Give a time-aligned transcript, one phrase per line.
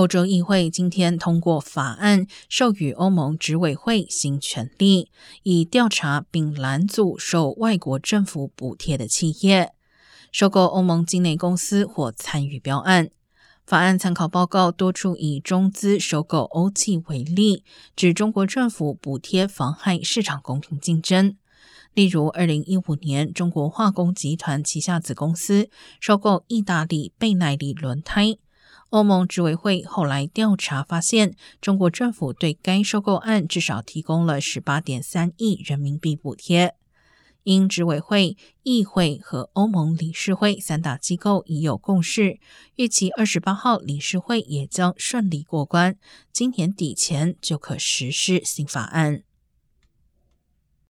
[0.00, 5.10] 欧洲议会今天通过法案，授予欧盟执委会新权力，
[5.42, 9.74] 以调查并拦阻受外国政府补贴的企业
[10.32, 13.10] 收购欧盟境内公司或参与标案。
[13.66, 17.62] 法案参考报告多处以中资收购欧气为例，
[17.94, 21.36] 指中国政府补贴妨害市场公平竞争。
[21.92, 25.68] 例如，二零一五年，中国化工集团旗下子公司
[26.00, 28.38] 收购意大利倍耐力轮胎。
[28.90, 36.74] 欧盟执委会后来调查发现，中国政府对该收购案至少提供了十八点三亿人民币补贴。
[37.44, 42.38] 因执委会、议会和欧盟理事会三大机构已有共识，
[42.74, 45.96] 预期二十八号理事会也将顺利过关，
[46.32, 49.22] 今年底前就可实施新法案。